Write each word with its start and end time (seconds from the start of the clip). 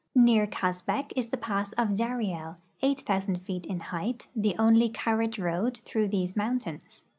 Near 0.15 0.47
Kazbek 0.47 1.11
is 1.15 1.27
the 1.27 1.37
pass 1.37 1.73
of 1.73 1.95
Dariel, 1.95 2.55
8,000 2.81 3.37
feet 3.43 3.67
in 3.67 3.79
height, 3.93 4.29
the 4.35 4.55
only 4.57 4.89
carriage 4.89 5.37
road 5.37 5.77
through 5.77 6.07
these 6.07 6.35
mountains. 6.35 7.05